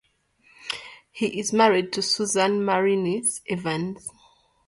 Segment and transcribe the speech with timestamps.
[1.11, 4.09] He is married to Susan Marinis Evans.